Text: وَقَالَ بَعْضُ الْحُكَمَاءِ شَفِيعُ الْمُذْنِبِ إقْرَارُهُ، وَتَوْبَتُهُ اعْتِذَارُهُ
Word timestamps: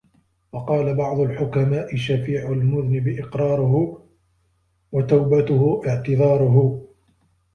وَقَالَ 0.51 0.95
بَعْضُ 0.97 1.19
الْحُكَمَاءِ 1.19 1.95
شَفِيعُ 1.95 2.49
الْمُذْنِبِ 2.51 3.19
إقْرَارُهُ، 3.19 4.01
وَتَوْبَتُهُ 4.95 5.81
اعْتِذَارُهُ 5.87 6.87